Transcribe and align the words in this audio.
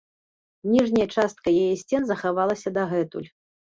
Ніжняя 0.75 1.05
частка 1.15 1.47
яе 1.63 1.75
сцен 1.85 2.01
захавалася 2.13 2.77
дагэтуль. 2.79 3.29